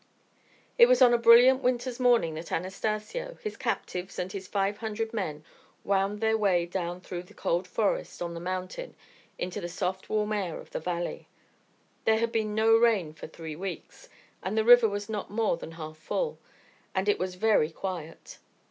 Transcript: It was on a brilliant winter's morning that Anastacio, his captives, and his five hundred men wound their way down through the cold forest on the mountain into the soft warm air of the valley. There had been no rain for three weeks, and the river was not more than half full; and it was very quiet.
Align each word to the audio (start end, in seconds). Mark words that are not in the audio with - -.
It 0.79 0.87
was 0.87 0.99
on 1.03 1.13
a 1.13 1.17
brilliant 1.19 1.61
winter's 1.61 1.99
morning 1.99 2.33
that 2.33 2.51
Anastacio, 2.51 3.37
his 3.43 3.55
captives, 3.55 4.17
and 4.17 4.31
his 4.31 4.47
five 4.47 4.77
hundred 4.79 5.13
men 5.13 5.43
wound 5.83 6.21
their 6.21 6.35
way 6.35 6.65
down 6.65 7.01
through 7.01 7.21
the 7.21 7.35
cold 7.35 7.67
forest 7.67 8.19
on 8.19 8.33
the 8.33 8.39
mountain 8.39 8.95
into 9.37 9.61
the 9.61 9.69
soft 9.69 10.09
warm 10.09 10.33
air 10.33 10.57
of 10.59 10.71
the 10.71 10.79
valley. 10.79 11.27
There 12.05 12.17
had 12.17 12.31
been 12.31 12.55
no 12.55 12.75
rain 12.75 13.13
for 13.13 13.27
three 13.27 13.55
weeks, 13.55 14.09
and 14.41 14.57
the 14.57 14.65
river 14.65 14.89
was 14.89 15.07
not 15.07 15.29
more 15.29 15.55
than 15.57 15.73
half 15.73 15.99
full; 15.99 16.39
and 16.95 17.07
it 17.07 17.19
was 17.19 17.35
very 17.35 17.69
quiet. 17.69 18.39